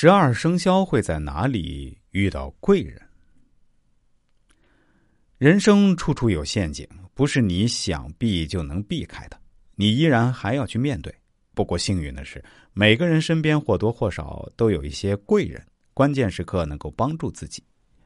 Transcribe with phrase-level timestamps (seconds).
[0.00, 3.02] 十二生肖会在哪里遇到贵人？
[5.38, 9.36] 人生处处有陷阱，不是你想避就能避开的，
[9.74, 11.12] 你依然还要去面对。
[11.52, 12.40] 不过幸运的是，
[12.74, 15.60] 每个人身边或多或少都有一些贵人，
[15.94, 17.60] 关键时刻能够帮助自己。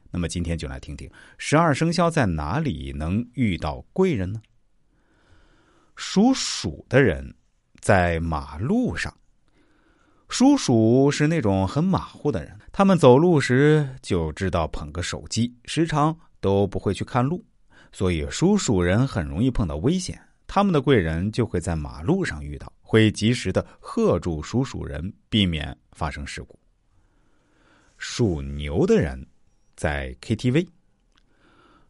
[0.09, 1.07] 那么今天就来听听
[1.37, 4.41] 十二生肖在哪里能遇到贵人呢？
[5.95, 7.35] 属鼠的人
[7.81, 9.15] 在马路上。
[10.29, 17.43] 属鼠是那种很马虎的人，他们走路时就知道捧个手机，时常都不会去看路，
[17.91, 20.19] 所以属鼠人很容易碰到危险。
[20.47, 26.59] 他们的贵人就会在马路上遇到，会及时的喝住属鼠人，避免发生事故。
[27.97, 29.27] 属牛的人
[29.75, 30.67] 在 KTV。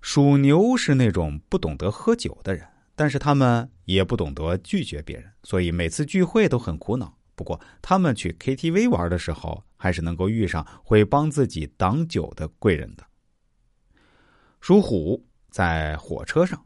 [0.01, 7.17] 属牛是那种不懂得喝酒的人，但是他们也不懂得拒绝别人，所以每次聚会都很苦恼。
[7.35, 13.03] 不过，他们去 KTV 玩的时候，还是能够遇上会帮自己挡酒的贵人的。
[14.61, 16.63] 属虎在火车上，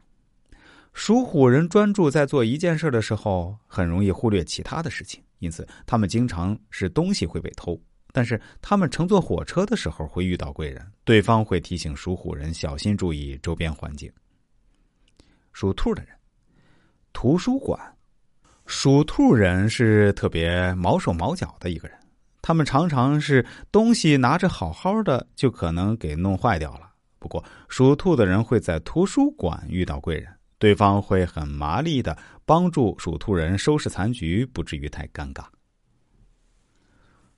[0.92, 7.80] 属虎人专注在做一件事的时候，很容易忽略其他的事情，因此他们经常是东西会被偷。
[8.12, 14.10] 但是他们乘坐火车的时候会遇到贵人，对方会提醒属虎人小心注意周边环境。
[15.52, 16.14] 属兔的人，
[17.12, 17.97] 图书馆。
[18.68, 21.98] 属兔人是特别毛手毛脚的一个人，
[22.42, 26.92] 他们常常是东西拿着好好的，就可能给弄坏掉了。
[27.18, 35.46] 不过，属兔的人会在图书馆遇到贵人，对方会很麻利的帮助属兔人收拾残局，不至于太尴尬。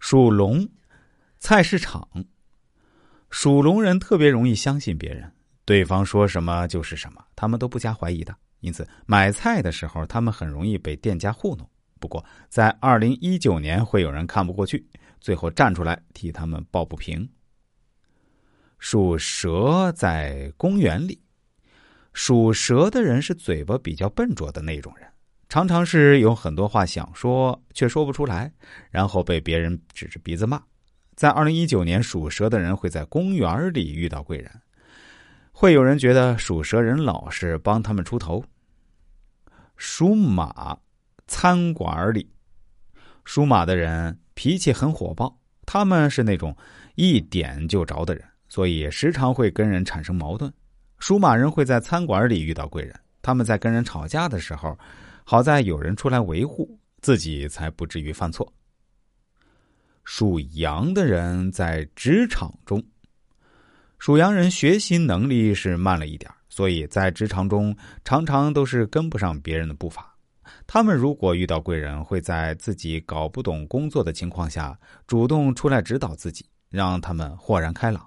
[0.00, 0.68] 属龙，
[1.38, 2.08] 菜市场，
[3.30, 5.32] 属龙人特别容易相信别人，
[5.64, 8.34] 对方说什么就是什么，他们都不加怀疑的。
[8.60, 11.68] 因此，买菜的时候，他们很容易被店家糊弄。
[11.98, 14.86] 不过，在二零一九年，会有人看不过去，
[15.20, 17.28] 最后站出来替他们抱不平。
[18.78, 21.20] 属蛇在公园里，
[22.14, 25.06] 属蛇的人是嘴巴比较笨拙的那种人，
[25.48, 28.50] 常常是有很多话想说却说不出来，
[28.90, 30.62] 然后被别人指着鼻子骂。
[31.14, 34.50] 在二零一九年，属蛇的人会在公园里遇到贵人。
[35.52, 38.44] 会有人觉得属蛇人老实，帮他们出头。
[39.76, 40.78] 属马，
[41.26, 42.30] 餐馆里，
[43.24, 46.56] 属马的人脾气很火爆，他们是那种
[46.96, 50.52] 一点就着的人，所以时常会跟人产生矛盾。
[50.98, 54.78] 属马人会在餐馆里遇到贵人，他们在跟人吵架的时候，
[55.24, 58.52] 好在有人出来维护，自己才不至于犯错。
[60.04, 62.82] 属羊的人在职场中。
[64.00, 70.16] 属羊人学习能力是慢了一点，所以在职场中常常都是跟不上别人的步伐。
[70.66, 78.02] 他们如果遇到贵人，会在自己搞不懂工作的情况下，主动出来指导自己，让他们豁然开朗。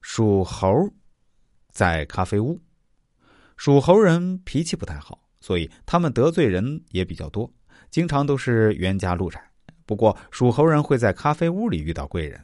[0.00, 0.72] 属猴，
[1.70, 2.58] 在咖啡屋，
[3.58, 7.52] 属猴人脾气不太好，所以他们得罪人也比较多，
[7.90, 9.38] 经常都是冤家路窄。
[9.84, 12.40] 不过，属猴人会在咖啡屋里遇到贵人。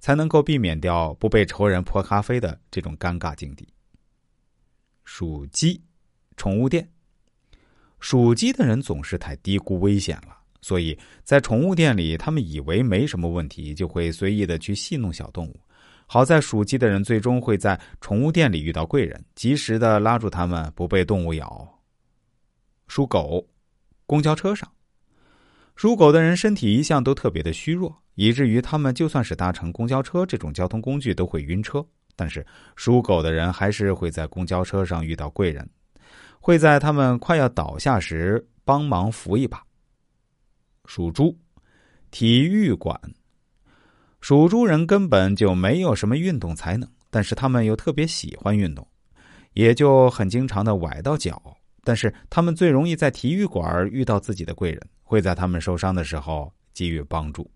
[0.00, 3.68] 才能够避免掉不被仇人泼咖啡的这种尴尬境地。
[5.04, 5.80] 属鸡，
[6.36, 6.90] 宠物店。
[8.00, 15.60] 属鸡的人总是太低估危险了，所以在宠物店里，他们以为没什么问题，就会随意的去戏弄小动物。
[16.06, 21.80] 好在属鸡的人最终会在宠物店里遇到贵人，及时的拉住他们，不被动物咬。
[22.88, 23.46] 属狗，
[24.06, 24.68] 公交车上。
[25.76, 31.82] 属狗的人身体一向都特别的虚弱，以至于他们就算是搭乘公交车这种交通工具都会晕车。
[32.14, 35.66] 但是属狗的人还是会在公交车上遇到贵人，
[36.38, 39.62] 会在他们快要倒下时帮忙扶一把。
[40.84, 41.34] 属猪，
[42.10, 43.00] 体育馆。
[44.20, 48.86] 属猪人根本就没有什么运动才能，但是他们又特别喜欢运动，
[49.54, 51.56] 也就很经常的崴到脚。
[51.82, 54.82] 但是他们最容易在体育馆遇到自己的贵人。
[55.02, 57.50] 会在他们受伤的时候给予帮助。